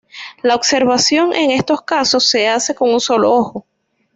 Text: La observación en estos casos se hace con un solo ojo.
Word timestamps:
La 0.41 0.55
observación 0.55 1.31
en 1.35 1.51
estos 1.51 1.83
casos 1.83 2.27
se 2.27 2.47
hace 2.49 2.73
con 2.73 2.91
un 2.91 2.99
solo 2.99 3.31
ojo. 3.33 3.67